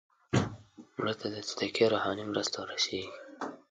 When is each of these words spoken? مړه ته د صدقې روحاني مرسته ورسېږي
مړه 0.95 1.13
ته 1.19 1.27
د 1.33 1.35
صدقې 1.49 1.85
روحاني 1.93 2.23
مرسته 2.31 2.55
ورسېږي 2.59 3.03